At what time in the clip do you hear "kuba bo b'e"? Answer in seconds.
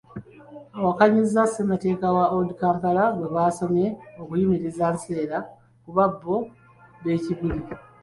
5.83-7.15